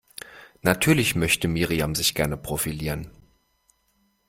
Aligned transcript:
Natürlich 0.63 1.13
möchte 1.15 1.47
Miriam 1.47 1.93
sich 1.93 2.15
gerne 2.15 2.35
profilieren. 2.35 3.11